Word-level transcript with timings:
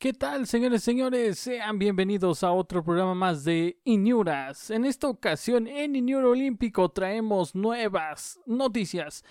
¿Qué 0.00 0.14
tal, 0.14 0.46
señores 0.46 0.80
y 0.80 0.84
señores? 0.86 1.38
Sean 1.38 1.78
bienvenidos 1.78 2.42
a 2.42 2.52
otro 2.52 2.82
programa 2.82 3.14
más 3.14 3.44
de 3.44 3.82
Inuras. 3.84 4.70
En 4.70 4.86
esta 4.86 5.10
ocasión, 5.10 5.66
en 5.66 5.94
Inuro 5.94 6.30
Olímpico, 6.30 6.88
traemos 6.88 7.54
nuevas 7.54 8.40
noticias. 8.46 9.22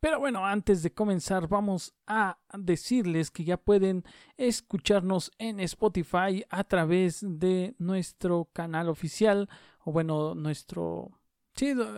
Pero 0.00 0.18
bueno, 0.18 0.44
antes 0.44 0.82
de 0.82 0.92
comenzar, 0.92 1.48
vamos 1.48 1.94
a 2.06 2.38
decirles 2.52 3.30
que 3.30 3.44
ya 3.44 3.56
pueden 3.56 4.04
escucharnos 4.36 5.32
en 5.38 5.60
Spotify 5.60 6.44
a 6.50 6.64
través 6.64 7.24
de 7.26 7.74
nuestro 7.78 8.50
canal 8.52 8.90
oficial, 8.90 9.48
o 9.82 9.92
bueno, 9.92 10.34
nuestro 10.34 11.21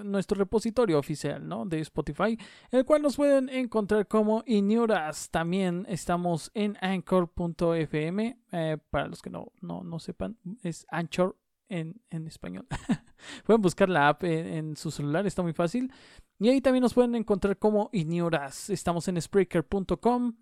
nuestro 0.04 0.38
repositorio 0.38 0.98
oficial, 0.98 1.46
¿no? 1.46 1.64
De 1.64 1.80
Spotify, 1.80 2.38
el 2.70 2.84
cual 2.84 3.02
nos 3.02 3.16
pueden 3.16 3.48
encontrar 3.48 4.06
como 4.06 4.42
Inuras. 4.46 5.30
También 5.30 5.86
estamos 5.88 6.50
en 6.54 6.76
anchor.fm, 6.80 8.38
eh, 8.52 8.78
para 8.90 9.08
los 9.08 9.22
que 9.22 9.30
no, 9.30 9.52
no, 9.60 9.82
no 9.82 9.98
sepan, 9.98 10.38
es 10.62 10.86
Anchor 10.90 11.36
en, 11.68 12.00
en 12.10 12.26
español. 12.26 12.66
pueden 13.46 13.62
buscar 13.62 13.88
la 13.88 14.08
app 14.08 14.24
en, 14.24 14.46
en, 14.46 14.76
su 14.76 14.90
celular, 14.90 15.26
está 15.26 15.42
muy 15.42 15.52
fácil. 15.52 15.92
Y 16.38 16.48
ahí 16.48 16.60
también 16.60 16.82
nos 16.82 16.94
pueden 16.94 17.14
encontrar 17.14 17.58
como 17.58 17.90
Inuras. 17.92 18.68
Estamos 18.70 19.06
en 19.08 19.20
Spreaker.com 19.20 20.34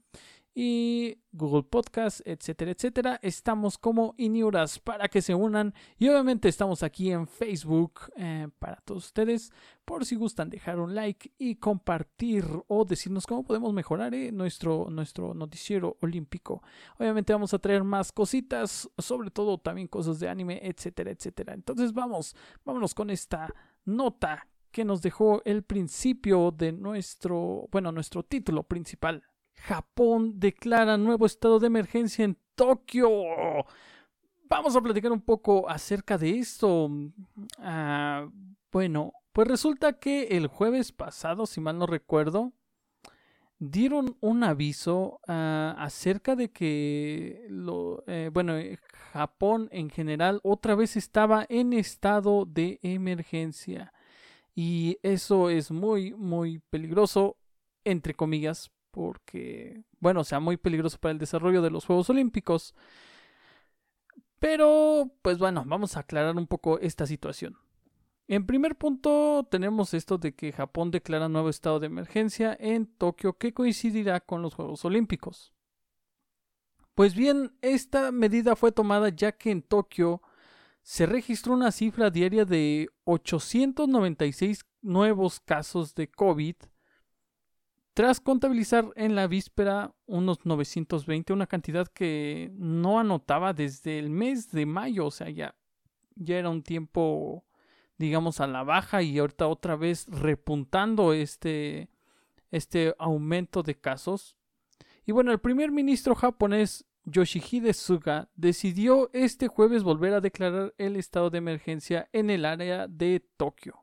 y 0.55 1.19
Google 1.33 1.63
Podcast, 1.63 2.21
etcétera, 2.27 2.73
etcétera. 2.73 3.19
Estamos 3.23 3.79
como 3.79 4.15
Iniuras 4.19 4.79
para 4.79 5.09
que 5.09 5.23
se 5.23 5.35
unan 5.35 5.75
y 5.99 6.09
obviamente 6.09 6.49
estamos 6.49 6.83
aquí 6.83 7.11
en 7.11 7.27
Facebook 7.27 8.01
eh, 8.17 8.49
para 8.59 8.77
todos 8.85 9.07
ustedes 9.07 9.51
por 9.85 10.05
si 10.05 10.17
gustan 10.17 10.51
dejar 10.51 10.79
un 10.79 10.95
like 10.95 11.33
y 11.39 11.57
compartir 11.57 12.45
o 12.69 12.85
decirnos 12.85 13.27
cómo 13.27 13.45
podemos 13.45 13.73
mejorar 13.73 14.15
eh, 14.15 14.31
nuestro, 14.31 14.89
nuestro 14.91 15.35
noticiero 15.35 15.97
olímpico. 16.01 16.63
Obviamente 16.99 17.33
vamos 17.33 17.55
a 17.55 17.59
traer 17.59 17.83
más 17.83 18.13
cositas, 18.13 18.89
sobre 18.99 19.31
todo 19.31 19.59
también 19.59 19.89
cosas 19.89 20.21
de 20.21 20.29
anime, 20.29 20.61
etcétera, 20.63 21.11
etcétera. 21.11 21.55
Entonces 21.55 21.93
vamos, 21.93 22.37
vámonos 22.65 22.95
con 22.95 23.11
esta 23.11 23.53
nota 23.85 24.49
que 24.71 24.85
nos 24.85 25.03
dejó 25.03 25.43
el 25.45 25.63
principio 25.63 26.51
de 26.51 26.73
nuestro, 26.73 27.69
bueno, 27.71 27.93
nuestro 27.93 28.23
título 28.23 28.63
principal. 28.63 29.23
Japón 29.55 30.41
declara 30.41 30.97
nuevo 30.97 31.27
estado 31.27 31.59
de 31.59 31.69
emergencia 31.69 32.25
en 32.25 32.37
Tokio. 32.55 33.11
Vamos 34.49 34.77
a 34.77 34.81
platicar 34.81 35.13
un 35.13 35.23
poco 35.23 35.69
acerca 35.69 36.19
de 36.19 36.39
esto. 36.39 36.91
Ah, 37.59 38.29
bueno, 38.71 39.13
pues 39.33 39.49
resulta 39.49 39.95
que 39.95 40.25
el 40.37 40.47
jueves 40.47 40.93
pasado, 40.93 41.47
si 41.47 41.61
mal 41.61 41.79
no 41.79 41.87
recuerdo, 41.87 42.53
dieron 43.59 44.17
un 44.21 44.43
aviso 44.43 45.21
uh, 45.29 45.79
acerca 45.79 46.35
de 46.35 46.51
que 46.51 47.47
lo, 47.49 48.03
eh, 48.09 48.29
bueno, 48.33 48.57
eh, 48.57 48.77
Japón 49.13 49.69
en 49.71 49.89
general 49.89 50.41
otra 50.43 50.75
vez 50.75 50.97
estaba 50.97 51.47
en 51.49 51.73
estado 51.73 52.45
de 52.45 52.81
emergencia. 52.83 53.93
Y 54.55 54.99
eso 55.03 55.49
es 55.49 55.71
muy, 55.71 56.13
muy 56.13 56.59
peligroso, 56.59 57.37
entre 57.85 58.15
comillas, 58.15 58.73
porque, 58.93 59.83
bueno, 59.99 60.23
sea 60.23 60.39
muy 60.39 60.57
peligroso 60.57 60.99
para 60.99 61.13
el 61.13 61.19
desarrollo 61.19 61.63
de 61.63 61.71
los 61.71 61.85
Juegos 61.85 62.09
Olímpicos. 62.11 62.75
Pero, 64.39 65.11
pues 65.23 65.39
bueno, 65.39 65.65
vamos 65.67 65.97
a 65.97 66.01
aclarar 66.01 66.37
un 66.37 66.47
poco 66.47 66.79
esta 66.79 67.07
situación. 67.07 67.59
En 68.29 68.47
primer 68.47 68.77
punto 68.77 69.47
tenemos 69.51 69.95
esto 69.95 70.19
de 70.19 70.35
que 70.35 70.53
Japón 70.53 70.91
declara 70.91 71.29
nuevo 71.29 71.49
estado 71.49 71.81
de 71.81 71.87
emergencia 71.87 72.57
en 72.61 72.87
Tokio 72.87 73.37
que 73.37 73.53
coincidirá 73.53 74.21
con 74.21 74.43
los 74.43 74.55
Juegos 74.55 74.85
Olímpicos. 74.85 75.53
Pues 76.95 77.15
bien, 77.15 77.57
esta 77.63 78.13
medida 78.13 78.55
fue 78.55 78.71
tomada 78.71 79.09
ya 79.09 79.33
que 79.33 79.51
en 79.51 79.63
Tokio 79.63 80.23
se 80.83 81.07
registró 81.07 81.55
una 81.55 81.73
cifra 81.73 82.11
diaria 82.11 82.45
de 82.45 82.89
896 83.05 84.65
nuevos 84.83 85.41
casos 85.41 85.95
de 85.95 86.11
COVID 86.11 86.57
tras 87.95 88.21
contabilizar 88.21 88.91
en 88.97 89.15
la 89.15 89.27
víspera 89.27 89.95
unos 90.07 90.47
920, 90.47 91.33
una 91.33 91.47
cantidad 91.47 91.87
que 91.87 92.51
no 92.55 92.99
anotaba 92.99 93.53
desde 93.53 93.99
el 93.99 94.09
mes 94.09 94.51
de 94.51 94.65
mayo, 94.65 95.07
o 95.07 95.11
sea, 95.11 95.29
ya, 95.29 95.55
ya 96.15 96.39
era 96.39 96.49
un 96.49 96.63
tiempo, 96.63 97.45
digamos, 97.99 98.41
a 98.41 98.47
la 98.47 98.63
baja 98.63 99.03
y 99.03 99.19
ahorita 99.19 99.47
otra 99.47 99.77
vez 99.77 100.07
repuntando 100.09 101.13
este, 101.13 101.91
este 102.51 102.95
aumento 102.99 103.63
de 103.63 103.79
casos. 103.79 104.37
Y 105.05 105.13
bueno, 105.13 105.31
el 105.31 105.41
primer 105.41 105.71
ministro 105.71 106.15
japonés 106.15 106.87
Yoshihide 107.05 107.75
Suga 107.75 108.31
decidió 108.37 109.11
este 109.13 109.49
jueves 109.49 109.83
volver 109.83 110.15
a 110.15 110.21
declarar 110.21 110.73
el 110.79 110.97
estado 110.97 111.29
de 111.29 111.39
emergencia 111.39 112.09
en 112.13 112.31
el 112.31 112.47
área 112.47 112.87
de 112.89 113.21
Tokio 113.37 113.82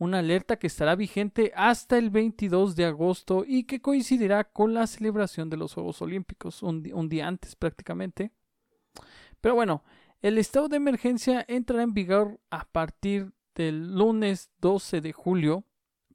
una 0.00 0.20
alerta 0.20 0.58
que 0.58 0.66
estará 0.66 0.96
vigente 0.96 1.52
hasta 1.54 1.98
el 1.98 2.08
22 2.08 2.74
de 2.74 2.86
agosto 2.86 3.44
y 3.46 3.64
que 3.64 3.82
coincidirá 3.82 4.44
con 4.44 4.72
la 4.72 4.86
celebración 4.86 5.50
de 5.50 5.58
los 5.58 5.74
Juegos 5.74 6.00
Olímpicos, 6.00 6.62
un, 6.62 6.82
día 6.82 7.28
antes 7.28 7.54
prácticamente. 7.54 8.32
Pero 9.42 9.54
bueno, 9.54 9.84
el 10.22 10.38
estado 10.38 10.68
de 10.68 10.78
emergencia 10.78 11.44
entrará 11.46 11.82
en 11.82 11.92
vigor 11.92 12.40
a 12.48 12.64
partir 12.64 13.34
del 13.54 13.94
lunes 13.94 14.50
12 14.62 15.02
de 15.02 15.12
julio 15.12 15.64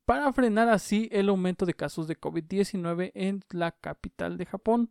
para 0.03 0.33
frenar 0.33 0.67
así 0.67 1.07
el 1.11 1.29
aumento 1.29 1.67
de 1.67 1.75
casos 1.75 2.07
de 2.07 2.19
COVID-19 2.19 3.11
en 3.13 3.43
la 3.51 3.71
capital 3.71 4.37
de 4.37 4.47
Japón. 4.47 4.89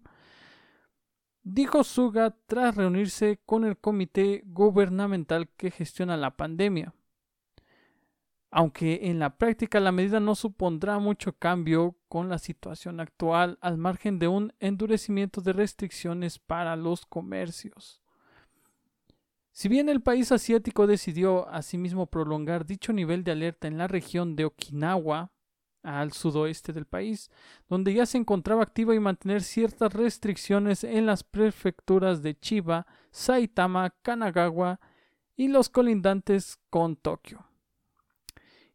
Dijo 1.43 1.83
Suga 1.83 2.37
tras 2.47 2.77
reunirse 2.77 3.41
con 3.45 3.65
el 3.65 3.77
comité 3.77 4.45
gubernamental 4.47 5.49
que 5.57 5.73
gestiona 5.73 6.17
la 6.17 6.37
pandemia 6.37 6.95
aunque 8.57 9.11
en 9.11 9.19
la 9.19 9.37
práctica 9.37 9.81
la 9.81 9.91
medida 9.91 10.21
no 10.21 10.37
supondrá 10.37 11.01
mucho 11.01 11.33
cambio 11.33 11.97
con 12.07 12.29
la 12.29 12.39
situación 12.39 13.01
actual 13.01 13.59
al 13.61 13.79
margen 13.79 14.21
de 14.21 14.29
un 14.29 14.53
endurecimiento 14.61 15.41
de 15.41 15.53
restricciones 15.53 16.39
para 16.39 16.77
los 16.77 17.05
comercios. 17.05 18.01
Si 19.51 19.69
bien 19.69 19.89
el 19.89 20.03
país 20.03 20.31
asiático 20.31 20.87
decidió 20.87 21.49
asimismo 21.49 22.07
prolongar 22.07 22.65
dicho 22.65 22.93
nivel 22.93 23.25
de 23.25 23.33
alerta 23.33 23.67
en 23.67 23.77
la 23.77 23.89
región 23.89 24.37
de 24.37 24.45
Okinawa, 24.45 25.33
al 25.83 26.13
sudoeste 26.13 26.73
del 26.73 26.87
país, 26.87 27.33
donde 27.69 27.93
ya 27.93 28.07
se 28.07 28.19
encontraba 28.19 28.63
activa 28.63 28.95
y 28.95 29.01
mantener 29.01 29.43
ciertas 29.43 29.93
restricciones 29.93 30.85
en 30.85 31.07
las 31.07 31.25
prefecturas 31.25 32.23
de 32.23 32.39
Chiba, 32.39 32.87
Saitama, 33.11 33.91
Kanagawa 34.03 34.79
y 35.37 35.49
los 35.49 35.69
colindantes 35.69 36.61
con 36.71 36.95
Tokio 36.95 37.45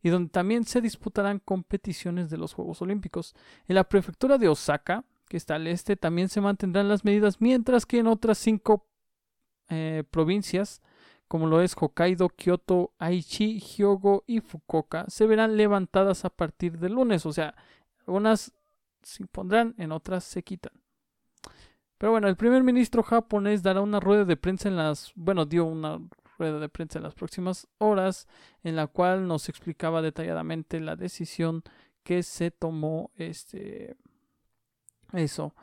y 0.02 0.10
donde 0.10 0.30
también 0.30 0.66
se 0.66 0.82
disputarán 0.82 1.40
competiciones 1.40 2.30
de 2.30 2.38
los 2.38 2.54
Juegos 2.54 2.82
Olímpicos. 2.82 3.36
En 3.68 3.76
la 3.76 3.84
prefectura 3.84 4.38
de 4.38 4.48
Osaka, 4.48 5.04
que 5.28 5.38
está 5.38 5.56
al 5.56 5.68
este, 5.68 5.96
también 5.96 6.30
se 6.30 6.42
mantendrán 6.42 6.88
las 6.88 7.06
medidas, 7.06 7.40
mientras 7.40 7.86
que 7.86 8.00
en 8.00 8.08
otras 8.08 8.38
cinco 8.38 8.86
eh, 9.70 10.04
provincias, 10.10 10.82
como 11.28 11.48
lo 11.48 11.62
es 11.62 11.76
Hokkaido, 11.80 12.30
Kyoto, 12.30 12.94
Aichi, 12.98 13.60
Hyogo 13.60 14.24
y 14.26 14.42
Fukuoka, 14.42 15.06
se 15.10 15.28
verán 15.28 15.58
levantadas 15.58 16.26
a 16.26 16.30
partir 16.30 16.80
del 16.80 16.94
lunes. 16.94 17.26
O 17.28 17.32
sea, 17.34 17.56
unas 18.08 18.54
se 19.04 19.24
impondrán, 19.24 19.76
en 19.78 19.92
otras 19.92 20.24
se 20.24 20.44
quitan. 20.44 20.74
Pero 22.00 22.12
bueno, 22.12 22.28
el 22.28 22.36
primer 22.36 22.64
ministro 22.64 23.04
japonés 23.04 23.62
dará 23.62 23.82
una 23.82 24.00
rueda 24.00 24.26
de 24.26 24.38
prensa 24.38 24.70
en 24.70 24.78
las, 24.78 25.12
bueno, 25.16 25.46
dio 25.46 25.66
una 25.66 26.00
rueda 26.40 26.60
de 26.60 26.70
prensa 26.70 26.98
en 26.98 27.04
las 27.04 27.14
próximas 27.14 27.68
horas, 27.78 28.28
en 28.64 28.76
la 28.76 28.88
cual 28.88 29.28
nos 29.28 29.50
explicaba 29.50 30.02
detalladamente 30.02 30.80
la 30.80 30.96
decisión 30.96 31.64
que 32.04 32.24
se 32.24 32.50
tomó 32.50 33.12
este 33.16 33.98
eso. 35.14 35.54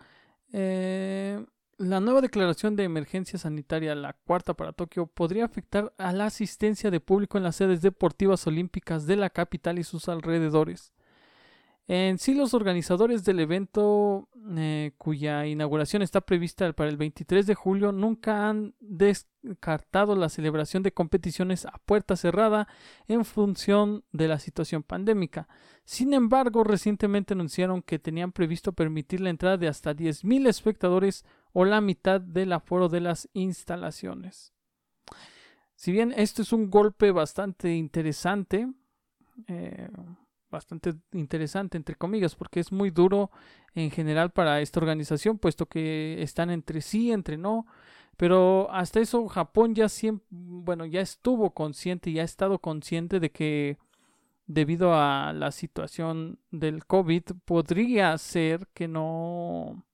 Eh, 0.52 1.44
la 1.78 2.00
nueva 2.00 2.20
declaración 2.20 2.76
de 2.76 2.84
emergencia 2.84 3.38
sanitaria, 3.38 3.94
la 3.94 4.12
cuarta 4.12 4.54
para 4.54 4.72
Tokio, 4.72 5.06
podría 5.06 5.44
afectar 5.44 5.92
a 5.98 6.12
la 6.12 6.26
asistencia 6.26 6.90
de 6.90 7.00
público 7.00 7.36
en 7.36 7.44
las 7.44 7.56
sedes 7.56 7.82
deportivas 7.82 8.46
olímpicas 8.46 9.06
de 9.06 9.16
la 9.16 9.30
capital 9.30 9.78
y 9.78 9.84
sus 9.84 10.08
alrededores. 10.08 10.92
En 11.88 12.18
sí, 12.18 12.34
los 12.34 12.52
organizadores 12.52 13.24
del 13.24 13.38
evento, 13.38 14.28
eh, 14.56 14.92
cuya 14.98 15.46
inauguración 15.46 16.02
está 16.02 16.20
prevista 16.20 16.72
para 16.72 16.90
el 16.90 16.96
23 16.96 17.46
de 17.46 17.54
julio, 17.54 17.92
nunca 17.92 18.48
han 18.48 18.74
descartado 18.80 20.16
la 20.16 20.28
celebración 20.28 20.82
de 20.82 20.92
competiciones 20.92 21.64
a 21.64 21.80
puerta 21.84 22.16
cerrada 22.16 22.66
en 23.06 23.24
función 23.24 24.02
de 24.10 24.26
la 24.26 24.40
situación 24.40 24.82
pandémica. 24.82 25.46
Sin 25.84 26.12
embargo, 26.12 26.64
recientemente 26.64 27.34
anunciaron 27.34 27.82
que 27.82 28.00
tenían 28.00 28.32
previsto 28.32 28.72
permitir 28.72 29.20
la 29.20 29.30
entrada 29.30 29.56
de 29.56 29.68
hasta 29.68 29.94
10.000 29.94 30.48
espectadores 30.48 31.24
o 31.52 31.64
la 31.64 31.80
mitad 31.80 32.20
del 32.20 32.52
aforo 32.52 32.88
de 32.88 33.00
las 33.00 33.28
instalaciones. 33.32 34.52
Si 35.76 35.92
bien 35.92 36.12
esto 36.16 36.42
es 36.42 36.52
un 36.52 36.68
golpe 36.68 37.12
bastante 37.12 37.76
interesante, 37.76 38.66
eh, 39.46 39.88
bastante 40.56 40.94
interesante, 41.12 41.76
entre 41.76 41.94
comillas, 41.94 42.34
porque 42.34 42.60
es 42.60 42.72
muy 42.72 42.90
duro 42.90 43.30
en 43.74 43.90
general 43.90 44.30
para 44.30 44.60
esta 44.60 44.80
organización, 44.80 45.38
puesto 45.38 45.66
que 45.66 46.22
están 46.22 46.50
entre 46.50 46.80
sí, 46.80 47.12
entre 47.12 47.36
no. 47.36 47.66
Pero 48.16 48.68
hasta 48.70 49.00
eso 49.00 49.28
Japón 49.28 49.74
ya 49.74 49.88
siempre, 49.88 50.26
bueno, 50.30 50.86
ya 50.86 51.02
estuvo 51.02 51.52
consciente, 51.52 52.10
ya 52.10 52.22
ha 52.22 52.24
estado 52.24 52.58
consciente 52.58 53.20
de 53.20 53.30
que 53.30 53.76
debido 54.46 54.94
a 54.94 55.34
la 55.34 55.52
situación 55.52 56.38
del 56.50 56.86
COVID 56.86 57.22
podría 57.44 58.16
ser 58.16 58.66
que 58.72 58.88
no, 58.88 59.84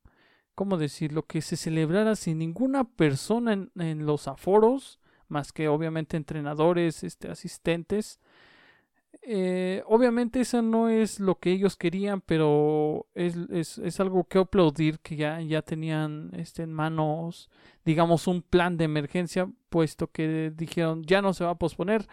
¿cómo 0.55 0.77
decirlo? 0.77 1.25
Que 1.25 1.43
se 1.43 1.57
celebrara 1.57 2.15
sin 2.15 2.39
ninguna 2.39 2.85
persona 2.85 3.55
en, 3.55 3.73
en 3.77 4.07
los 4.07 4.29
aforos, 4.29 5.01
más 5.27 5.53
que 5.53 5.67
obviamente 5.67 6.17
entrenadores, 6.17 7.03
este, 7.03 7.29
asistentes 7.29 8.21
eh, 9.25 9.85
obviamente 9.87 10.41
eso 10.41 10.63
no 10.63 10.89
es 10.89 11.21
lo 11.21 11.39
que 11.39 11.53
ellos 11.53 11.77
querían, 11.77 12.21
pero 12.21 13.07
es, 13.15 13.37
es, 13.51 13.79
es, 13.79 14.01
algo 14.01 14.25
que 14.25 14.39
aplaudir 14.39 14.99
que 14.99 15.15
ya, 15.15 15.41
ya 15.41 15.63
tenían 15.63 16.31
este, 16.35 16.65
en 16.65 16.73
manos, 16.73 17.49
digamos, 17.85 18.27
un 18.27 18.43
plan 18.43 18.77
de 18.77 18.85
emergencia, 18.85 19.49
puesto 19.69 20.11
que 20.11 20.53
dijeron 20.57 21.05
ya 21.05 21.23
no 21.23 21.35
se 21.35 21.45
va 21.45 21.51
a 21.51 21.59
posponer, 21.59 22.09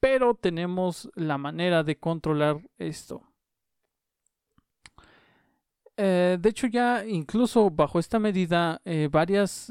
pero 0.00 0.34
tenemos 0.34 1.08
la 1.14 1.38
manera 1.38 1.84
de 1.84 1.98
controlar 1.98 2.60
esto. 2.78 3.22
Eh, 5.96 6.36
de 6.40 6.48
hecho, 6.48 6.66
ya 6.66 7.04
incluso 7.06 7.70
bajo 7.70 8.00
esta 8.00 8.18
medida, 8.18 8.80
eh, 8.84 9.08
varias 9.10 9.70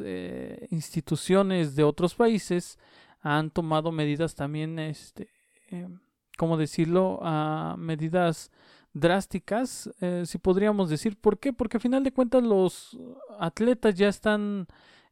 instituciones 0.70 1.76
de 1.76 1.84
otros 1.84 2.16
países 2.16 2.80
han 3.22 3.52
tomado 3.52 3.92
medidas 3.92 4.36
también 4.36 4.80
este, 4.80 5.30
em, 5.68 6.00
¿cómo 6.40 6.56
decirlo?, 6.56 7.20
a 7.22 7.76
medidas 7.78 8.50
drásticas, 8.94 9.90
eh, 10.00 10.24
si 10.26 10.38
podríamos 10.38 10.90
decir. 10.90 11.18
¿Por 11.20 11.38
qué? 11.38 11.52
Porque 11.52 11.78
a 11.78 11.82
final 11.82 12.02
de 12.06 12.14
cuentas 12.14 12.42
los 12.44 12.98
atletas 13.40 13.96
ya 13.96 14.08
están 14.08 14.68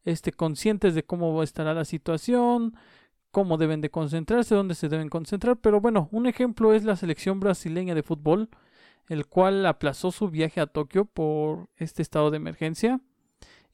este, 0.05 0.31
conscientes 0.31 0.95
de 0.95 1.03
cómo 1.03 1.43
estará 1.43 1.73
la 1.73 1.83
situación, 1.83 2.77
cómo 3.31 3.57
deben 3.57 3.81
de 3.81 3.89
concentrarse, 3.89 4.55
dónde 4.55 4.73
se 4.73 4.87
deben 4.87 5.09
concentrar. 5.09 5.57
Pero 5.57 5.81
bueno, 5.81 6.07
un 6.13 6.27
ejemplo 6.27 6.73
es 6.73 6.85
la 6.85 6.95
selección 6.95 7.41
brasileña 7.41 7.93
de 7.93 8.03
fútbol, 8.03 8.49
el 9.09 9.27
cual 9.27 9.65
aplazó 9.65 10.13
su 10.13 10.29
viaje 10.29 10.61
a 10.61 10.67
Tokio 10.67 11.03
por 11.03 11.67
este 11.75 12.01
estado 12.01 12.31
de 12.31 12.37
emergencia. 12.37 13.01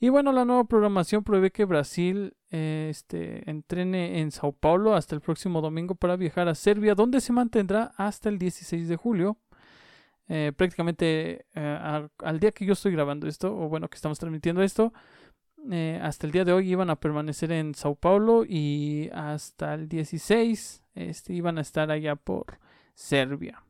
Y 0.04 0.10
bueno, 0.10 0.34
la 0.34 0.44
nueva 0.44 0.66
programación 0.66 1.24
prevé 1.24 1.50
que 1.50 1.64
Brasil 1.64 2.36
eh, 2.52 2.88
este, 2.90 3.50
entrene 3.50 4.20
en 4.20 4.32
Sao 4.32 4.52
Paulo 4.52 4.96
hasta 4.96 5.16
el 5.16 5.22
próximo 5.22 5.62
domingo 5.62 5.96
para 5.96 6.18
viajar 6.18 6.50
a 6.50 6.56
Serbia, 6.56 6.94
donde 6.94 7.22
se 7.22 7.32
mantendrá 7.32 7.94
hasta 7.96 8.28
el 8.28 8.38
16 8.38 8.90
de 8.90 8.98
julio. 8.98 9.38
Eh, 10.28 10.52
prácticamente 10.58 11.46
eh, 11.56 12.10
al, 12.18 12.40
día 12.42 12.52
que 12.52 12.66
yo 12.66 12.74
estoy 12.74 12.92
grabando 12.92 13.30
esto, 13.30 13.58
o 13.58 13.70
bueno, 13.70 13.88
que 13.88 13.96
estamos 13.96 14.20
transmitiendo 14.20 14.62
esto, 14.62 14.92
hasta 16.02 16.28
el 16.28 16.34
día 16.34 16.44
de 16.44 16.52
hoy 16.52 16.70
iban 16.70 16.90
a 16.90 16.98
permanecer 16.98 17.54
en 17.54 17.74
Sao 17.74 17.96
Paulo 17.96 18.44
y 18.46 19.10
hasta 19.14 19.74
el 19.74 19.88
16 19.88 20.84
este, 20.96 21.32
iban 21.34 21.58
a 21.58 21.62
estar 21.62 21.92
allá 21.92 22.18
por 22.18 22.60
Serbia. 22.94 23.64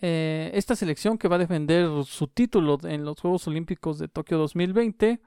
Eh, 0.00 0.50
esta 0.54 0.76
selección 0.76 1.16
que 1.18 1.28
va 1.28 1.36
a 1.36 1.40
defender 1.40 1.88
su 2.04 2.28
título 2.28 2.78
en 2.84 3.04
los 3.04 3.18
Juegos 3.20 3.48
Olímpicos 3.48 3.98
de 3.98 4.08
Tokio 4.08 4.36
2020 4.36 5.20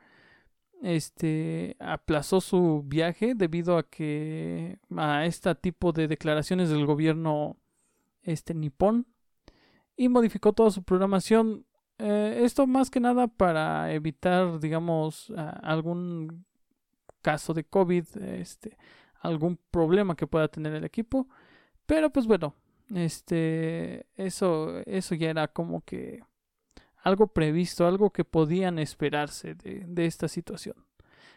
este 0.82 1.76
aplazó 1.80 2.40
su 2.40 2.84
viaje 2.86 3.36
debido 3.36 3.78
a 3.78 3.90
que 3.90 4.80
a 4.96 5.26
este 5.26 5.54
tipo 5.56 5.92
de 5.92 6.08
declaraciones 6.08 6.70
del 6.70 6.86
gobierno 6.86 7.58
este 8.24 8.54
nipón 8.54 9.06
y 9.98 10.08
modificó 10.08 10.54
toda 10.54 10.72
su 10.72 10.84
programación. 10.84 11.66
Eh, 11.98 12.42
esto 12.44 12.66
más 12.66 12.90
que 12.90 13.02
nada 13.02 13.28
para 13.28 13.92
evitar 13.92 14.60
digamos 14.60 15.34
algún 15.36 16.46
caso 17.22 17.54
de 17.54 17.66
covid 17.66 18.06
este 18.18 18.78
algún 19.22 19.60
problema 19.72 20.16
que 20.16 20.28
pueda 20.28 20.48
tener 20.48 20.74
el 20.74 20.86
equipo. 20.86 21.28
Pero 21.86 22.10
pues 22.10 22.26
bueno 22.26 22.56
este, 22.94 24.08
eso, 24.16 24.80
eso 24.86 25.16
ya 25.16 25.30
era 25.30 25.48
como 25.48 25.82
que 25.82 26.24
algo 27.04 27.28
previsto, 27.28 27.88
algo 27.88 28.12
que 28.12 28.26
podían 28.26 28.80
esperarse 28.80 29.56
de, 29.56 29.86
de 29.88 30.06
esta 30.06 30.28
situación. 30.28 30.76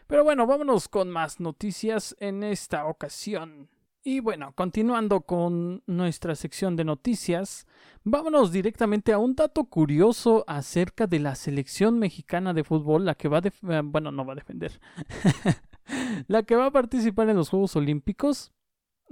Pero 0.07 0.23
bueno, 0.23 0.45
vámonos 0.45 0.87
con 0.87 1.09
más 1.09 1.39
noticias 1.39 2.15
en 2.19 2.43
esta 2.43 2.85
ocasión. 2.85 3.69
Y 4.05 4.19
bueno, 4.19 4.51
continuando 4.53 5.21
con 5.21 5.81
nuestra 5.87 6.35
sección 6.35 6.75
de 6.75 6.83
noticias, 6.83 7.65
vámonos 8.03 8.51
directamente 8.51 9.13
a 9.13 9.17
un 9.17 9.33
dato 9.33 9.63
curioso 9.63 10.43
acerca 10.45 11.07
de 11.07 11.19
la 11.19 11.35
selección 11.35 11.99
mexicana 11.99 12.53
de 12.53 12.65
fútbol, 12.65 13.05
la 13.05 13.15
que 13.15 13.29
va 13.29 13.37
a, 13.37 13.41
eh, 13.47 13.81
bueno, 13.81 14.11
no 14.11 14.25
va 14.25 14.33
a 14.33 14.35
defender, 14.35 14.81
la 16.27 16.43
que 16.43 16.57
va 16.57 16.65
a 16.65 16.71
participar 16.71 17.29
en 17.29 17.37
los 17.37 17.47
Juegos 17.47 17.77
Olímpicos. 17.77 18.51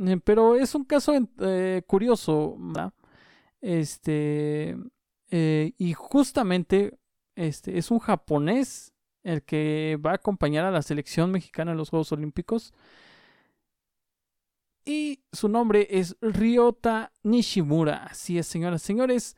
Eh, 0.07 0.19
pero 0.24 0.56
es 0.56 0.74
un 0.75 0.86
caso 0.86 1.13
eh, 1.39 1.83
curioso, 1.88 2.57
Este, 3.62 4.75
eh, 5.30 5.74
y 5.77 5.94
justamente 5.94 6.98
este, 7.36 7.77
es 7.77 7.92
un 7.92 8.00
japonés 8.00 8.94
el 9.24 9.44
que 9.44 10.00
va 10.03 10.12
a 10.12 10.15
acompañar 10.15 10.65
a 10.65 10.71
la 10.71 10.81
selección 10.81 11.31
mexicana 11.31 11.71
en 11.71 11.77
los 11.77 11.89
Juegos 11.89 12.12
Olímpicos. 12.12 12.74
Y 14.83 15.24
su 15.31 15.48
nombre 15.48 15.88
es 15.92 16.18
Ryota 16.21 17.12
Nishimura. 17.21 18.06
Así 18.06 18.39
es, 18.39 18.47
señoras 18.47 18.83
y 18.83 18.88
señores. 18.88 19.38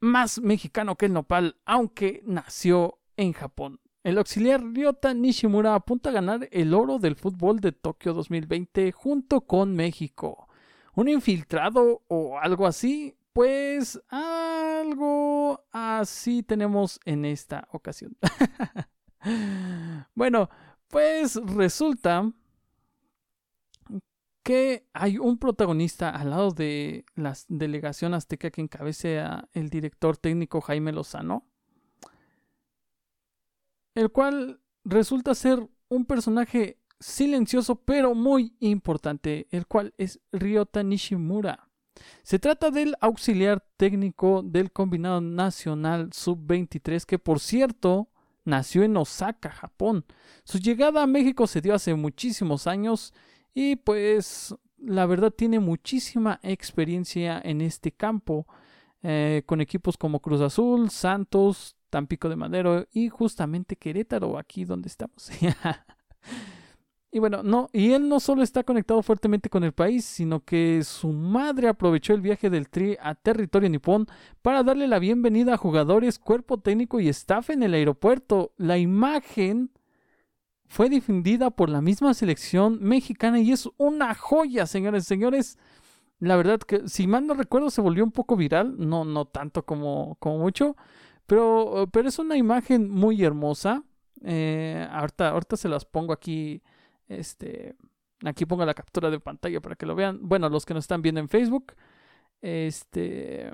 Más 0.00 0.40
mexicano 0.40 0.94
que 0.94 1.06
el 1.06 1.12
nopal, 1.12 1.56
aunque 1.64 2.22
nació 2.24 3.00
en 3.16 3.32
Japón. 3.32 3.80
El 4.04 4.16
auxiliar 4.16 4.62
Ryota 4.62 5.12
Nishimura 5.12 5.74
apunta 5.74 6.10
a 6.10 6.12
ganar 6.12 6.48
el 6.52 6.72
oro 6.72 6.98
del 6.98 7.16
fútbol 7.16 7.60
de 7.60 7.72
Tokio 7.72 8.14
2020 8.14 8.92
junto 8.92 9.40
con 9.40 9.74
México. 9.74 10.48
¿Un 10.94 11.08
infiltrado 11.08 12.02
o 12.06 12.38
algo 12.38 12.66
así? 12.66 13.16
Pues 13.32 14.00
algo 14.08 15.64
así 15.72 16.44
tenemos 16.44 17.00
en 17.04 17.24
esta 17.24 17.66
ocasión. 17.72 18.16
bueno, 20.14 20.48
pues 20.86 21.34
resulta 21.34 22.32
que 24.44 24.86
hay 24.92 25.18
un 25.18 25.38
protagonista 25.38 26.10
al 26.10 26.30
lado 26.30 26.52
de 26.52 27.04
la 27.16 27.34
delegación 27.48 28.14
azteca 28.14 28.50
que 28.50 28.60
encabeza 28.60 29.48
el 29.52 29.70
director 29.70 30.16
técnico 30.16 30.60
Jaime 30.60 30.92
Lozano 30.92 31.44
el 33.98 34.12
cual 34.12 34.60
resulta 34.84 35.34
ser 35.34 35.68
un 35.88 36.04
personaje 36.04 36.78
silencioso 37.00 37.74
pero 37.76 38.14
muy 38.14 38.54
importante, 38.60 39.48
el 39.50 39.66
cual 39.66 39.92
es 39.98 40.20
Ryota 40.30 40.84
Nishimura. 40.84 41.68
Se 42.22 42.38
trata 42.38 42.70
del 42.70 42.94
auxiliar 43.00 43.66
técnico 43.76 44.42
del 44.44 44.70
combinado 44.70 45.20
nacional 45.20 46.10
sub-23 46.12 47.04
que 47.04 47.18
por 47.18 47.40
cierto 47.40 48.08
nació 48.44 48.84
en 48.84 48.96
Osaka, 48.96 49.50
Japón. 49.50 50.04
Su 50.44 50.58
llegada 50.58 51.02
a 51.02 51.08
México 51.08 51.48
se 51.48 51.60
dio 51.60 51.74
hace 51.74 51.92
muchísimos 51.94 52.68
años 52.68 53.12
y 53.52 53.74
pues 53.74 54.54
la 54.78 55.06
verdad 55.06 55.32
tiene 55.32 55.58
muchísima 55.58 56.38
experiencia 56.44 57.40
en 57.44 57.62
este 57.62 57.90
campo 57.90 58.46
eh, 59.02 59.42
con 59.44 59.60
equipos 59.60 59.96
como 59.96 60.20
Cruz 60.20 60.40
Azul, 60.40 60.88
Santos, 60.90 61.74
Tampico 61.90 62.28
de 62.28 62.36
Madero 62.36 62.86
y 62.92 63.08
justamente 63.08 63.76
Querétaro, 63.76 64.38
aquí 64.38 64.64
donde 64.64 64.88
estamos. 64.88 65.30
y 67.10 67.18
bueno, 67.18 67.42
no, 67.42 67.68
y 67.72 67.92
él 67.92 68.08
no 68.08 68.20
solo 68.20 68.42
está 68.42 68.64
conectado 68.64 69.02
fuertemente 69.02 69.48
con 69.48 69.64
el 69.64 69.72
país, 69.72 70.04
sino 70.04 70.44
que 70.44 70.82
su 70.84 71.12
madre 71.12 71.68
aprovechó 71.68 72.14
el 72.14 72.20
viaje 72.20 72.50
del 72.50 72.68
Tri 72.68 72.96
a 73.00 73.14
territorio 73.14 73.68
nipón 73.68 74.06
para 74.42 74.62
darle 74.62 74.88
la 74.88 74.98
bienvenida 74.98 75.54
a 75.54 75.58
jugadores, 75.58 76.18
cuerpo 76.18 76.58
técnico 76.58 77.00
y 77.00 77.08
staff 77.08 77.50
en 77.50 77.62
el 77.62 77.74
aeropuerto. 77.74 78.52
La 78.56 78.78
imagen 78.78 79.70
fue 80.68 80.90
difundida 80.90 81.50
por 81.50 81.70
la 81.70 81.80
misma 81.80 82.14
selección 82.14 82.78
mexicana 82.82 83.40
y 83.40 83.52
es 83.52 83.68
una 83.78 84.14
joya, 84.14 84.66
señores 84.66 85.04
señores. 85.04 85.58
La 86.20 86.36
verdad 86.36 86.58
que, 86.58 86.88
si 86.88 87.06
mal 87.06 87.26
no 87.26 87.34
recuerdo, 87.34 87.70
se 87.70 87.80
volvió 87.80 88.04
un 88.04 88.10
poco 88.12 88.36
viral, 88.36 88.74
no, 88.78 89.04
no 89.04 89.24
tanto 89.26 89.64
como, 89.64 90.16
como 90.16 90.38
mucho, 90.38 90.76
pero, 91.28 91.86
pero 91.92 92.08
es 92.08 92.18
una 92.18 92.38
imagen 92.38 92.88
muy 92.88 93.22
hermosa. 93.22 93.84
Eh, 94.24 94.88
ahorita, 94.90 95.28
ahorita 95.28 95.58
se 95.58 95.68
las 95.68 95.84
pongo 95.84 96.14
aquí. 96.14 96.62
Este. 97.06 97.76
Aquí 98.24 98.46
pongo 98.46 98.64
la 98.64 98.72
captura 98.72 99.10
de 99.10 99.20
pantalla 99.20 99.60
para 99.60 99.76
que 99.76 99.84
lo 99.84 99.94
vean. 99.94 100.20
Bueno, 100.22 100.48
los 100.48 100.64
que 100.64 100.72
nos 100.72 100.84
están 100.84 101.02
viendo 101.02 101.20
en 101.20 101.28
Facebook. 101.28 101.74
Este. 102.40 103.52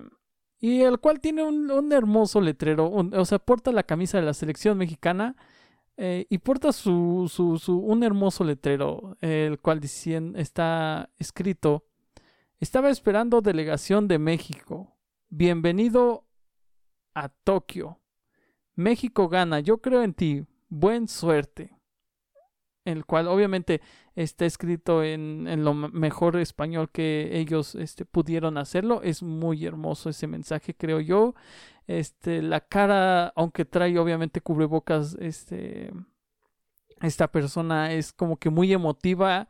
Y 0.60 0.82
el 0.82 1.00
cual 1.00 1.18
tiene 1.18 1.42
un, 1.42 1.92
hermoso 1.92 2.40
letrero. 2.40 2.88
o 2.92 3.24
sea, 3.24 3.40
porta 3.40 3.72
la 3.72 3.82
camisa 3.82 4.18
de 4.18 4.24
la 4.24 4.34
selección 4.34 4.78
mexicana. 4.78 5.34
Eh, 5.96 6.26
y 6.30 6.38
porta 6.38 6.72
su, 6.72 7.28
su, 7.28 7.58
su, 7.58 7.76
un 7.76 8.04
hermoso 8.04 8.44
letrero. 8.44 9.16
el 9.20 9.58
cual 9.58 9.80
está 9.82 11.10
escrito 11.18 11.86
Estaba 12.60 12.88
esperando 12.88 13.40
delegación 13.40 14.06
de 14.06 14.20
México. 14.20 14.96
Bienvenido 15.28 16.24
a 17.14 17.28
Tokio. 17.28 18.00
México 18.74 19.28
gana. 19.28 19.60
Yo 19.60 19.78
creo 19.78 20.02
en 20.02 20.14
ti. 20.14 20.46
Buen 20.68 21.08
suerte. 21.08 21.78
El 22.84 23.06
cual 23.06 23.28
obviamente 23.28 23.80
está 24.14 24.44
escrito 24.44 25.02
en, 25.02 25.48
en 25.48 25.64
lo 25.64 25.72
mejor 25.72 26.36
español 26.36 26.90
que 26.90 27.30
ellos 27.38 27.74
este, 27.76 28.04
pudieron 28.04 28.58
hacerlo. 28.58 29.00
Es 29.02 29.22
muy 29.22 29.64
hermoso 29.64 30.10
ese 30.10 30.26
mensaje, 30.26 30.74
creo 30.74 31.00
yo. 31.00 31.34
Este, 31.86 32.42
la 32.42 32.60
cara, 32.60 33.28
aunque 33.36 33.64
trae 33.64 33.98
obviamente 33.98 34.40
cubrebocas, 34.40 35.16
este, 35.20 35.92
esta 37.00 37.30
persona 37.30 37.92
es 37.92 38.12
como 38.12 38.36
que 38.36 38.50
muy 38.50 38.72
emotiva, 38.72 39.48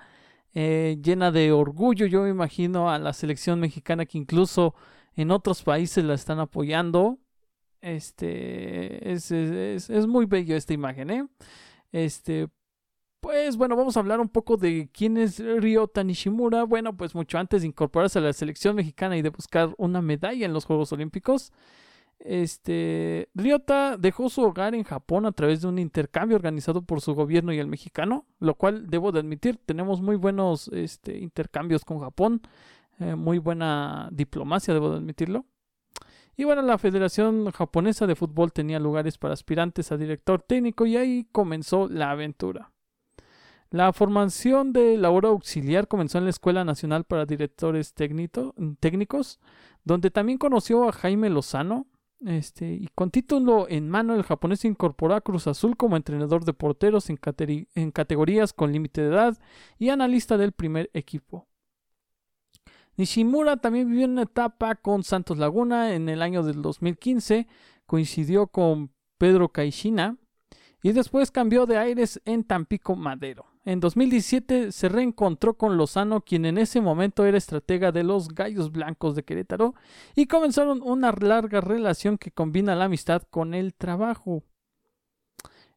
eh, 0.55 0.99
llena 1.03 1.31
de 1.31 1.53
orgullo. 1.53 2.07
Yo 2.07 2.23
me 2.23 2.31
imagino 2.31 2.91
a 2.91 2.99
la 2.99 3.13
selección 3.13 3.61
mexicana 3.61 4.07
que 4.07 4.19
incluso 4.19 4.75
en 5.15 5.31
otros 5.31 5.63
países 5.63 6.05
la 6.05 6.15
están 6.15 6.39
apoyando. 6.41 7.19
Este 7.85 9.13
es, 9.13 9.31
es, 9.31 9.91
es 9.91 10.07
muy 10.07 10.25
bello 10.25 10.57
esta 10.57 10.73
imagen, 10.73 11.11
¿eh? 11.11 11.29
Este, 11.93 12.49
pues 13.21 13.59
bueno, 13.59 13.77
vamos 13.77 13.97
a 13.97 14.01
hablar 14.01 14.21
un 14.21 14.31
poco 14.31 14.57
de 14.57 14.89
quién 14.91 15.19
es 15.19 15.39
Ryota 15.39 16.03
Nishimura. 16.03 16.65
Bueno, 16.65 16.97
pues 16.97 17.15
mucho 17.15 17.39
antes 17.39 17.61
de 17.61 17.69
incorporarse 17.69 18.19
a 18.19 18.23
la 18.23 18.33
selección 18.33 18.75
mexicana 18.75 19.19
y 19.19 19.23
de 19.23 19.29
buscar 19.29 19.75
una 19.77 20.01
medalla 20.01 20.47
en 20.47 20.55
los 20.55 20.65
Juegos 20.65 20.93
Olímpicos, 20.93 21.53
este, 22.21 23.29
Ryota 23.35 23.99
dejó 23.99 24.31
su 24.31 24.41
hogar 24.41 24.75
en 24.75 24.85
Japón 24.85 25.27
a 25.27 25.33
través 25.33 25.61
de 25.61 25.69
un 25.69 25.79
intercambio 25.79 26.37
organizado 26.37 26.81
por 26.81 27.03
su 27.03 27.15
gobierno 27.15 27.53
y 27.53 27.59
el 27.59 27.67
mexicano, 27.67 28.25
lo 28.41 28.55
cual 28.55 28.87
debo 28.89 29.13
de 29.13 29.21
admitir, 29.21 29.59
tenemos 29.67 30.01
muy 30.01 30.17
buenos 30.17 30.69
este, 30.69 31.19
intercambios 31.19 31.85
con 31.85 32.01
Japón, 32.01 32.41
eh, 32.99 33.15
muy 33.15 33.39
buena 33.39 34.09
diplomacia, 34.11 34.73
debo 34.73 34.91
de 34.91 34.97
admitirlo. 34.97 35.45
Y 36.37 36.45
bueno, 36.45 36.63
la 36.63 36.79
Federación 36.79 37.51
Japonesa 37.53 38.07
de 38.07 38.17
Fútbol 38.17 38.53
tenía 38.53 38.81
lugares 38.81 39.19
para 39.19 39.35
aspirantes 39.35 39.93
a 39.93 39.97
director 39.97 40.43
técnico 40.43 40.87
y 40.87 40.97
ahí 40.97 41.29
comenzó 41.31 41.89
la 41.89 42.11
aventura. 42.11 42.73
La 43.71 43.93
formación 43.93 44.73
de 44.73 44.97
la 44.97 45.11
hora 45.11 45.29
auxiliar 45.29 45.89
comenzó 45.89 46.19
en 46.19 46.25
la 46.25 46.31
Escuela 46.31 46.65
Nacional 46.65 47.05
para 47.05 47.27
Directores 47.27 47.95
Técnicos, 47.95 49.41
donde 49.85 50.11
también 50.11 50.39
conoció 50.39 50.89
a 50.89 50.93
Jaime 50.93 51.29
Lozano, 51.29 51.87
este, 52.25 52.73
y 52.73 52.89
con 52.95 53.11
título 53.11 53.67
en 53.69 53.91
mano, 53.91 54.15
el 54.15 54.23
japonés 54.23 54.65
incorporó 54.65 55.15
a 55.15 55.21
Cruz 55.21 55.47
Azul 55.47 55.77
como 55.77 55.97
entrenador 55.97 56.45
de 56.45 56.55
porteros 56.55 57.11
en, 57.11 57.19
en 57.75 57.91
categorías 57.91 58.53
con 58.53 58.73
límite 58.73 59.03
de 59.03 59.09
edad 59.09 59.39
y 59.79 59.91
analista 59.91 60.39
del 60.39 60.53
primer 60.53 60.91
equipo. 60.95 61.47
Nishimura 62.97 63.57
también 63.57 63.89
vivió 63.89 64.07
una 64.07 64.23
etapa 64.23 64.77
con 64.77 65.03
Santos 65.03 65.39
Laguna 65.39 65.95
en 65.95 66.09
el 66.09 66.23
año 66.23 66.43
del 66.43 66.63
2015, 66.63 67.47
coincidió 67.87 68.47
con 68.47 68.93
Pedro 69.19 69.49
Caixina 69.49 70.17
y 70.83 70.93
después 70.93 71.31
cambió 71.31 71.67
de 71.67 71.79
aires 71.79 72.21
en 72.25 72.45
Tampico 72.45 72.95
Madero. 72.95 73.47
En 73.65 73.81
2017 73.81 74.73
se 74.73 74.89
reencontró 74.91 75.55
con 75.55 75.79
Lozano, 75.79 76.21
quien 76.21 76.45
en 76.45 76.59
ese 76.59 76.83
momento 76.83 77.25
era 77.25 77.39
estratega 77.39 77.91
de 77.93 78.05
los 78.05 78.29
Gallos 78.29 78.71
Blancos 78.71 79.17
de 79.17 79.25
Querétaro, 79.25 79.75
y 80.15 80.27
comenzaron 80.27 80.83
una 80.83 81.13
larga 81.13 81.63
relación 81.63 82.19
que 82.19 82.31
combina 82.31 82.75
la 82.75 82.85
amistad 82.85 83.23
con 83.31 83.55
el 83.55 83.73
trabajo. 83.73 84.43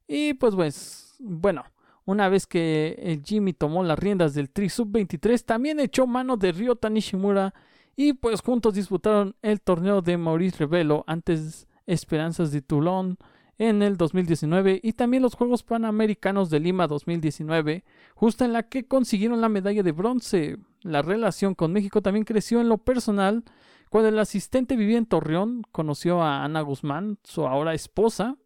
Y 0.05 0.33
pues, 0.33 0.55
pues 0.55 1.15
bueno, 1.19 1.63
una 2.07 2.29
vez 2.29 2.47
que 2.47 2.97
el 3.03 3.21
Jimmy 3.21 3.51
tomó 3.51 3.83
las 3.83 3.99
riendas 3.99 4.33
del 4.33 4.49
Tri 4.49 4.69
Sub-23, 4.69 5.43
también 5.43 5.81
echó 5.81 6.07
mano 6.07 6.37
de 6.37 6.53
Ryota 6.53 6.89
Nishimura 6.89 7.53
y 7.97 8.13
pues 8.13 8.39
juntos 8.39 8.75
disputaron 8.75 9.35
el 9.41 9.59
torneo 9.59 10.01
de 10.01 10.17
Maurice 10.17 10.59
Revelo 10.59 11.03
antes 11.05 11.67
Esperanzas 11.85 12.53
de 12.53 12.61
Toulon 12.61 13.17
en 13.57 13.83
el 13.83 13.97
2019 13.97 14.79
y 14.81 14.93
también 14.93 15.21
los 15.21 15.35
Juegos 15.35 15.63
Panamericanos 15.63 16.49
de 16.49 16.61
Lima 16.61 16.87
2019, 16.87 17.83
justo 18.15 18.45
en 18.45 18.53
la 18.53 18.63
que 18.63 18.87
consiguieron 18.87 19.41
la 19.41 19.49
medalla 19.49 19.83
de 19.83 19.91
bronce. 19.91 20.57
La 20.83 21.01
relación 21.01 21.55
con 21.55 21.73
México 21.73 22.01
también 22.01 22.23
creció 22.23 22.61
en 22.61 22.69
lo 22.69 22.77
personal 22.77 23.43
cuando 23.89 24.07
el 24.07 24.19
asistente 24.19 24.77
vivía 24.77 24.97
en 24.97 25.07
Torreón, 25.07 25.63
conoció 25.73 26.21
a 26.21 26.45
Ana 26.45 26.61
Guzmán, 26.61 27.17
su 27.25 27.45
ahora 27.45 27.73
esposa, 27.73 28.37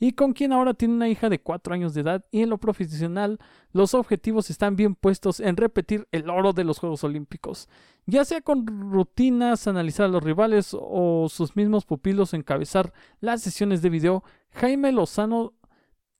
y 0.00 0.12
con 0.12 0.32
quien 0.32 0.52
ahora 0.52 0.74
tiene 0.74 0.94
una 0.94 1.08
hija 1.08 1.28
de 1.28 1.40
4 1.40 1.74
años 1.74 1.94
de 1.94 2.00
edad 2.00 2.24
y 2.30 2.42
en 2.42 2.50
lo 2.50 2.58
profesional 2.58 3.38
los 3.72 3.94
objetivos 3.94 4.50
están 4.50 4.74
bien 4.74 4.94
puestos 4.94 5.38
en 5.40 5.56
repetir 5.56 6.08
el 6.10 6.28
oro 6.28 6.52
de 6.52 6.64
los 6.64 6.78
Juegos 6.78 7.04
Olímpicos, 7.04 7.68
ya 8.06 8.24
sea 8.24 8.40
con 8.40 8.66
rutinas, 8.90 9.68
analizar 9.68 10.06
a 10.06 10.08
los 10.08 10.24
rivales 10.24 10.76
o 10.78 11.28
sus 11.28 11.54
mismos 11.54 11.84
pupilos 11.84 12.34
encabezar 12.34 12.92
las 13.20 13.42
sesiones 13.42 13.80
de 13.82 13.90
video, 13.90 14.24
Jaime 14.50 14.92
Lozano 14.92 15.54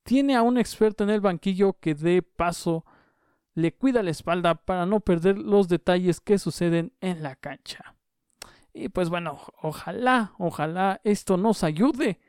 tiene 0.03 0.35
a 0.35 0.41
un 0.41 0.57
experto 0.57 1.03
en 1.03 1.09
el 1.09 1.21
banquillo 1.21 1.73
que 1.79 1.95
de 1.95 2.21
paso 2.21 2.85
le 3.55 3.73
cuida 3.73 4.03
la 4.03 4.11
espalda 4.11 4.55
para 4.55 4.85
no 4.85 4.99
perder 4.99 5.37
los 5.37 5.67
detalles 5.67 6.19
que 6.19 6.39
suceden 6.39 6.93
en 7.01 7.21
la 7.21 7.35
cancha. 7.35 7.95
Y 8.73 8.89
pues 8.89 9.09
bueno, 9.09 9.39
ojalá, 9.61 10.33
ojalá 10.39 10.99
esto 11.03 11.37
nos 11.37 11.63
ayude 11.63 12.19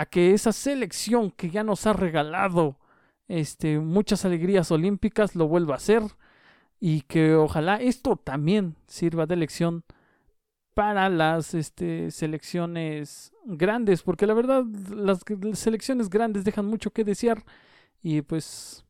a 0.00 0.06
que 0.06 0.32
esa 0.32 0.52
selección 0.52 1.30
que 1.30 1.50
ya 1.50 1.62
nos 1.62 1.86
ha 1.86 1.92
regalado 1.92 2.78
este, 3.28 3.78
muchas 3.80 4.24
alegrías 4.24 4.70
olímpicas 4.70 5.36
lo 5.36 5.46
vuelva 5.46 5.74
a 5.74 5.76
hacer 5.76 6.02
y 6.80 7.02
que 7.02 7.34
ojalá 7.34 7.76
esto 7.76 8.16
también 8.16 8.76
sirva 8.86 9.26
de 9.26 9.36
lección 9.36 9.84
para 10.72 11.10
las 11.10 11.52
este, 11.52 12.10
selecciones 12.12 13.34
grandes, 13.44 14.02
porque 14.02 14.26
la 14.26 14.32
verdad 14.32 14.64
las 14.88 15.20
selecciones 15.52 16.08
grandes 16.08 16.44
dejan 16.44 16.64
mucho 16.64 16.92
que 16.92 17.04
desear 17.04 17.44
y 18.02 18.22
pues 18.22 18.86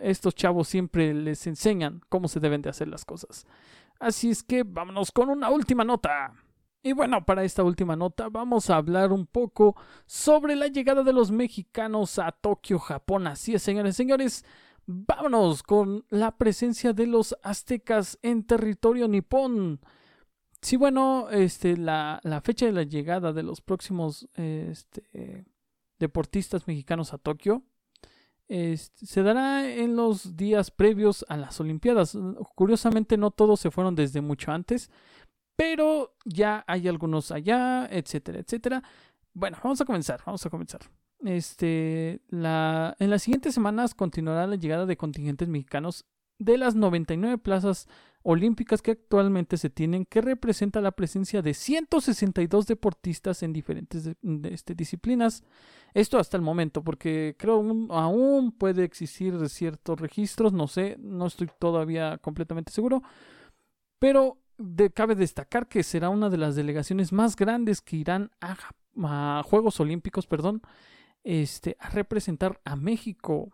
estos 0.00 0.34
chavos 0.34 0.66
siempre 0.66 1.12
les 1.12 1.46
enseñan 1.46 2.00
cómo 2.08 2.26
se 2.26 2.40
deben 2.40 2.62
de 2.62 2.70
hacer 2.70 2.88
las 2.88 3.04
cosas. 3.04 3.46
Así 4.00 4.30
es 4.30 4.42
que 4.42 4.62
vámonos 4.62 5.12
con 5.12 5.28
una 5.28 5.50
última 5.50 5.84
nota. 5.84 6.32
Y 6.82 6.92
bueno, 6.92 7.24
para 7.24 7.44
esta 7.44 7.62
última 7.62 7.94
nota 7.94 8.28
vamos 8.28 8.68
a 8.68 8.76
hablar 8.76 9.12
un 9.12 9.26
poco 9.26 9.76
sobre 10.04 10.56
la 10.56 10.66
llegada 10.66 11.04
de 11.04 11.12
los 11.12 11.30
mexicanos 11.30 12.18
a 12.18 12.32
Tokio, 12.32 12.80
Japón. 12.80 13.28
Así 13.28 13.54
es, 13.54 13.62
señores, 13.62 13.94
señores, 13.94 14.44
vámonos 14.86 15.62
con 15.62 16.04
la 16.10 16.36
presencia 16.36 16.92
de 16.92 17.06
los 17.06 17.36
aztecas 17.42 18.18
en 18.22 18.44
territorio 18.44 19.06
nipón. 19.06 19.80
Sí, 20.60 20.76
bueno, 20.76 21.28
este, 21.30 21.76
la, 21.76 22.20
la 22.24 22.40
fecha 22.40 22.66
de 22.66 22.72
la 22.72 22.82
llegada 22.82 23.32
de 23.32 23.44
los 23.44 23.60
próximos 23.60 24.28
este, 24.34 25.44
deportistas 26.00 26.66
mexicanos 26.66 27.12
a 27.12 27.18
Tokio 27.18 27.62
este, 28.48 29.06
se 29.06 29.22
dará 29.22 29.66
en 29.66 29.96
los 29.96 30.36
días 30.36 30.70
previos 30.70 31.24
a 31.28 31.36
las 31.36 31.58
Olimpiadas. 31.60 32.18
Curiosamente, 32.54 33.16
no 33.16 33.30
todos 33.30 33.60
se 33.60 33.70
fueron 33.70 33.94
desde 33.94 34.20
mucho 34.20 34.52
antes 34.52 34.90
pero 35.62 36.16
ya 36.24 36.64
hay 36.66 36.88
algunos 36.88 37.30
allá, 37.30 37.86
etcétera, 37.88 38.40
etcétera. 38.40 38.82
Bueno, 39.32 39.58
vamos 39.62 39.80
a 39.80 39.84
comenzar, 39.84 40.20
vamos 40.26 40.44
a 40.44 40.50
comenzar. 40.50 40.80
Este, 41.20 42.20
la, 42.30 42.96
en 42.98 43.10
las 43.10 43.22
siguientes 43.22 43.54
semanas 43.54 43.94
continuará 43.94 44.48
la 44.48 44.56
llegada 44.56 44.86
de 44.86 44.96
contingentes 44.96 45.46
mexicanos 45.46 46.04
de 46.40 46.58
las 46.58 46.74
99 46.74 47.38
plazas 47.38 47.86
olímpicas 48.24 48.82
que 48.82 48.90
actualmente 48.90 49.56
se 49.56 49.70
tienen, 49.70 50.04
que 50.04 50.20
representa 50.20 50.80
la 50.80 50.90
presencia 50.90 51.42
de 51.42 51.54
162 51.54 52.66
deportistas 52.66 53.44
en 53.44 53.52
diferentes 53.52 54.10
este, 54.42 54.74
disciplinas. 54.74 55.44
Esto 55.94 56.18
hasta 56.18 56.36
el 56.36 56.42
momento, 56.42 56.82
porque 56.82 57.36
creo 57.38 57.64
aún 57.90 58.50
puede 58.50 58.82
existir 58.82 59.48
ciertos 59.48 60.00
registros, 60.00 60.52
no 60.52 60.66
sé, 60.66 60.96
no 60.98 61.28
estoy 61.28 61.48
todavía 61.60 62.18
completamente 62.18 62.72
seguro, 62.72 63.04
pero 64.00 64.41
cabe 64.94 65.14
destacar 65.14 65.68
que 65.68 65.82
será 65.82 66.08
una 66.08 66.30
de 66.30 66.38
las 66.38 66.56
delegaciones 66.56 67.12
más 67.12 67.36
grandes 67.36 67.80
que 67.80 67.96
irán 67.96 68.30
a, 68.40 69.42
Juegos 69.44 69.80
Olímpicos, 69.80 70.26
perdón, 70.26 70.62
este, 71.24 71.76
a 71.80 71.88
representar 71.90 72.60
a 72.64 72.76
México. 72.76 73.50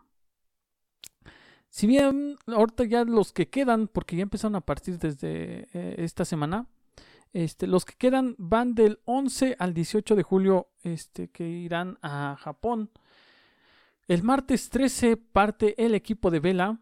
Si 1.68 1.86
bien 1.86 2.36
ahorita 2.46 2.84
ya 2.84 3.04
los 3.04 3.32
que 3.32 3.48
quedan, 3.48 3.88
porque 3.88 4.16
ya 4.16 4.22
empezaron 4.22 4.56
a 4.56 4.62
partir 4.62 4.98
desde 4.98 5.68
eh, 5.72 5.94
esta 5.98 6.24
semana, 6.24 6.66
este, 7.32 7.66
los 7.66 7.84
que 7.84 7.94
quedan 7.94 8.34
van 8.38 8.74
del 8.74 9.00
11 9.04 9.56
al 9.58 9.74
18 9.74 10.16
de 10.16 10.22
julio, 10.22 10.68
este, 10.82 11.28
que 11.28 11.48
irán 11.48 11.98
a 12.02 12.36
Japón. 12.38 12.90
El 14.06 14.22
martes 14.22 14.70
13 14.70 15.16
parte 15.16 15.84
el 15.84 15.94
equipo 15.94 16.30
de 16.30 16.40
vela, 16.40 16.80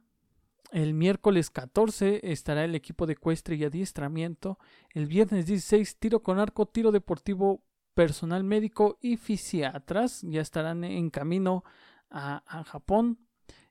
el 0.76 0.92
miércoles 0.92 1.48
14 1.48 2.20
estará 2.30 2.62
el 2.62 2.74
equipo 2.74 3.06
de 3.06 3.14
ecuestre 3.14 3.56
y 3.56 3.64
adiestramiento. 3.64 4.58
El 4.90 5.06
viernes 5.06 5.46
16 5.46 5.96
tiro 5.96 6.22
con 6.22 6.38
arco, 6.38 6.66
tiro 6.66 6.92
deportivo, 6.92 7.62
personal 7.94 8.44
médico 8.44 8.98
y 9.00 9.16
fisiatras 9.16 10.20
ya 10.20 10.42
estarán 10.42 10.84
en 10.84 11.08
camino 11.08 11.64
a, 12.10 12.42
Japón. 12.66 13.18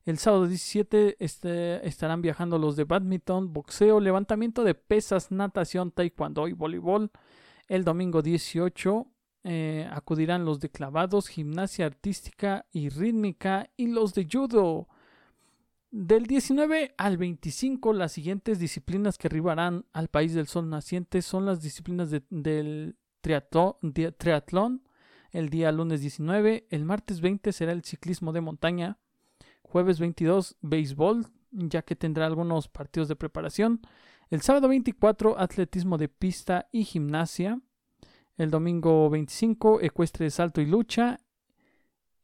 El 0.03 0.17
sábado 0.17 0.47
17 0.47 1.17
este, 1.19 1.87
estarán 1.87 2.23
viajando 2.23 2.57
los 2.57 2.75
de 2.75 2.85
badminton, 2.85 3.53
boxeo, 3.53 3.99
levantamiento 3.99 4.63
de 4.63 4.73
pesas, 4.73 5.29
natación, 5.29 5.91
taekwondo 5.91 6.47
y 6.47 6.53
voleibol. 6.53 7.11
El 7.67 7.83
domingo 7.83 8.23
18 8.23 9.05
eh, 9.43 9.87
acudirán 9.91 10.43
los 10.43 10.59
de 10.59 10.71
clavados, 10.71 11.27
gimnasia 11.27 11.85
artística 11.85 12.65
y 12.71 12.89
rítmica 12.89 13.69
y 13.77 13.89
los 13.89 14.15
de 14.15 14.27
judo. 14.27 14.87
Del 15.91 16.25
19 16.25 16.93
al 16.97 17.17
25, 17.17 17.93
las 17.93 18.11
siguientes 18.11 18.59
disciplinas 18.59 19.17
que 19.17 19.27
arribarán 19.27 19.85
al 19.93 20.09
país 20.09 20.33
del 20.33 20.47
sol 20.47 20.69
naciente 20.69 21.21
son 21.21 21.45
las 21.45 21.61
disciplinas 21.61 22.09
del 22.29 22.97
triatlón, 23.21 24.83
el 25.31 25.49
día 25.49 25.71
lunes 25.71 26.01
19, 26.01 26.67
el 26.69 26.85
martes 26.85 27.21
20 27.21 27.51
será 27.51 27.71
el 27.71 27.83
ciclismo 27.83 28.33
de 28.33 28.41
montaña, 28.41 28.97
jueves 29.61 29.99
22 29.99 30.57
béisbol, 30.61 31.27
ya 31.51 31.81
que 31.81 31.95
tendrá 31.95 32.25
algunos 32.25 32.67
partidos 32.67 33.07
de 33.07 33.15
preparación, 33.15 33.81
el 34.29 34.41
sábado 34.41 34.67
24 34.67 35.39
atletismo 35.39 35.97
de 35.97 36.09
pista 36.09 36.67
y 36.71 36.83
gimnasia, 36.83 37.61
el 38.37 38.51
domingo 38.51 39.09
25 39.09 39.81
ecuestre 39.81 40.25
de 40.25 40.31
salto 40.31 40.61
y 40.61 40.65
lucha 40.65 41.19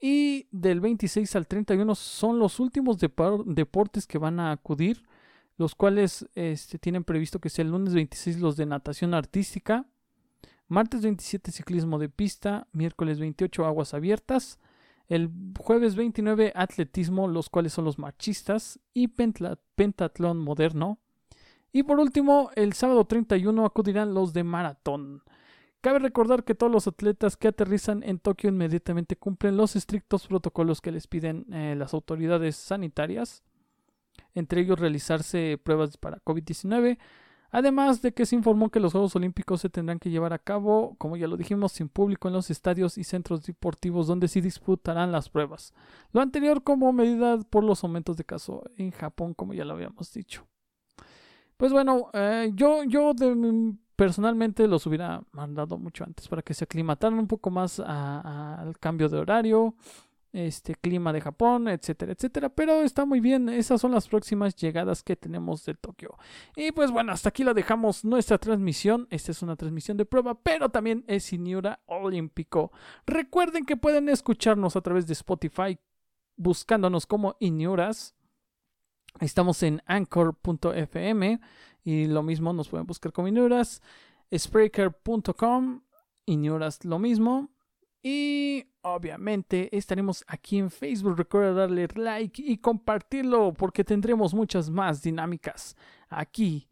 y 0.01 0.47
del 0.51 0.81
26 0.81 1.35
al 1.35 1.47
31 1.47 1.93
son 1.93 2.39
los 2.39 2.59
últimos 2.59 2.97
deportes 2.97 4.07
que 4.07 4.17
van 4.17 4.39
a 4.39 4.51
acudir, 4.51 5.03
los 5.57 5.75
cuales 5.75 6.27
este, 6.33 6.79
tienen 6.79 7.03
previsto 7.03 7.39
que 7.39 7.49
sea 7.49 7.63
el 7.63 7.71
lunes 7.71 7.93
26 7.93 8.39
los 8.39 8.57
de 8.57 8.65
natación 8.65 9.13
artística, 9.13 9.85
martes 10.67 11.03
27 11.03 11.51
ciclismo 11.51 11.99
de 11.99 12.09
pista, 12.09 12.67
miércoles 12.71 13.19
28 13.19 13.63
aguas 13.63 13.93
abiertas, 13.93 14.57
el 15.07 15.29
jueves 15.59 15.95
29 15.95 16.53
atletismo, 16.55 17.27
los 17.27 17.49
cuales 17.49 17.73
son 17.73 17.85
los 17.85 17.99
marchistas, 17.99 18.79
y 18.93 19.09
pentatlón 19.09 20.39
moderno. 20.39 20.97
Y 21.73 21.83
por 21.83 21.99
último, 21.99 22.49
el 22.55 22.73
sábado 22.73 23.05
31 23.05 23.65
acudirán 23.65 24.13
los 24.13 24.33
de 24.33 24.43
maratón. 24.43 25.21
Cabe 25.81 25.99
recordar 25.99 26.43
que 26.43 26.55
todos 26.55 26.71
los 26.71 26.87
atletas 26.87 27.37
que 27.37 27.47
aterrizan 27.47 28.03
en 28.03 28.19
Tokio 28.19 28.49
inmediatamente 28.49 29.15
cumplen 29.15 29.57
los 29.57 29.75
estrictos 29.75 30.27
protocolos 30.27 30.79
que 30.79 30.91
les 30.91 31.07
piden 31.07 31.45
eh, 31.51 31.75
las 31.75 31.93
autoridades 31.93 32.55
sanitarias, 32.55 33.43
entre 34.35 34.61
ellos 34.61 34.79
realizarse 34.79 35.59
pruebas 35.61 35.97
para 35.97 36.23
COVID-19, 36.23 36.97
Además 37.51 38.01
de 38.01 38.13
que 38.13 38.25
se 38.25 38.35
informó 38.35 38.69
que 38.69 38.79
los 38.79 38.93
Juegos 38.93 39.15
Olímpicos 39.17 39.59
se 39.59 39.69
tendrán 39.69 39.99
que 39.99 40.09
llevar 40.09 40.31
a 40.31 40.39
cabo, 40.39 40.95
como 40.97 41.17
ya 41.17 41.27
lo 41.27 41.35
dijimos, 41.35 41.73
sin 41.73 41.89
público 41.89 42.29
en 42.29 42.33
los 42.33 42.49
estadios 42.49 42.97
y 42.97 43.03
centros 43.03 43.43
deportivos 43.43 44.07
donde 44.07 44.29
se 44.29 44.39
disputarán 44.39 45.11
las 45.11 45.29
pruebas. 45.29 45.73
Lo 46.13 46.21
anterior 46.21 46.63
como 46.63 46.93
medida 46.93 47.37
por 47.49 47.65
los 47.65 47.83
aumentos 47.83 48.15
de 48.15 48.23
caso 48.23 48.63
en 48.77 48.91
Japón, 48.91 49.33
como 49.33 49.53
ya 49.53 49.65
lo 49.65 49.73
habíamos 49.73 50.13
dicho. 50.13 50.47
Pues 51.57 51.73
bueno, 51.73 52.09
eh, 52.13 52.51
yo, 52.55 52.85
yo 52.85 53.13
personalmente 54.01 54.67
los 54.67 54.87
hubiera 54.87 55.21
mandado 55.31 55.77
mucho 55.77 56.03
antes 56.03 56.27
para 56.27 56.41
que 56.41 56.55
se 56.55 56.63
aclimataran 56.63 57.19
un 57.19 57.27
poco 57.27 57.51
más 57.51 57.79
al 57.79 58.75
cambio 58.79 59.07
de 59.09 59.19
horario 59.19 59.75
este 60.33 60.73
clima 60.73 61.13
de 61.13 61.21
Japón, 61.21 61.67
etcétera, 61.67 62.13
etcétera. 62.13 62.49
Pero 62.49 62.81
está 62.81 63.05
muy 63.05 63.19
bien, 63.19 63.47
esas 63.47 63.79
son 63.79 63.91
las 63.91 64.07
próximas 64.07 64.55
llegadas 64.55 65.03
que 65.03 65.15
tenemos 65.15 65.65
de 65.65 65.75
Tokio. 65.75 66.17
Y 66.55 66.71
pues 66.71 66.89
bueno, 66.89 67.11
hasta 67.11 67.29
aquí 67.29 67.43
la 67.43 67.53
dejamos 67.53 68.03
nuestra 68.03 68.39
transmisión. 68.39 69.05
Esta 69.11 69.33
es 69.33 69.43
una 69.43 69.55
transmisión 69.55 69.97
de 69.97 70.05
prueba, 70.05 70.33
pero 70.33 70.69
también 70.69 71.03
es 71.05 71.31
Inura 71.31 71.81
Olímpico. 71.85 72.71
Recuerden 73.05 73.65
que 73.65 73.77
pueden 73.77 74.09
escucharnos 74.09 74.75
a 74.75 74.81
través 74.81 75.05
de 75.05 75.13
Spotify 75.13 75.77
buscándonos 76.37 77.05
como 77.05 77.35
Inuras. 77.39 78.15
Estamos 79.19 79.61
en 79.61 79.83
anchor.fm 79.85 81.39
y 81.83 82.05
lo 82.05 82.23
mismo 82.23 82.53
nos 82.53 82.69
pueden 82.69 82.87
buscar 82.87 83.11
como 83.11 83.27
Inuras. 83.27 83.81
Spreaker.com, 84.35 85.81
Inuras 86.25 86.85
lo 86.85 86.99
mismo. 86.99 87.49
Y 88.03 88.65
obviamente 88.81 89.75
estaremos 89.75 90.23
aquí 90.27 90.57
en 90.57 90.71
Facebook. 90.71 91.17
Recuerda 91.17 91.53
darle 91.53 91.87
like 91.93 92.41
y 92.41 92.57
compartirlo 92.57 93.53
porque 93.53 93.83
tendremos 93.83 94.33
muchas 94.33 94.69
más 94.69 95.01
dinámicas 95.01 95.75
aquí 96.09 96.67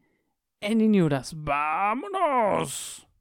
en 0.62 0.82
Inuras. 0.82 1.34
¡Vámonos! 1.36 3.09